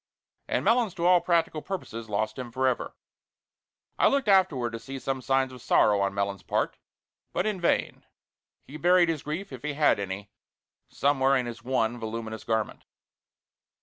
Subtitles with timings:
[0.47, 2.95] and Melons to all practical purposes lost him forever.
[3.99, 6.79] I looked afterward to see some signs of sorrow on Melons' part,
[7.33, 8.03] but in vain;
[8.65, 10.31] he buried his grief, if he had any,
[10.89, 12.83] somewhere in his one voluminous garment.